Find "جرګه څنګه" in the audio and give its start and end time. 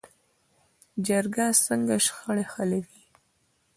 1.05-1.95